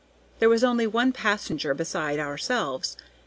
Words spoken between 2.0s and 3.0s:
ourselves.